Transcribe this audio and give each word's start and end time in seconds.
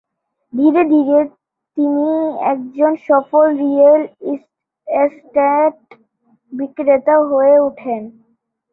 ধীরে 0.53 0.83
ধীরে, 0.83 1.19
তিনি 1.77 2.07
একজন 2.43 2.91
সফল 3.07 3.45
রিয়েল 3.57 4.01
এস্টেট 4.87 5.77
বিক্রেতা 6.53 7.15
হয়ে 7.31 7.55
উঠেন। 7.59 8.01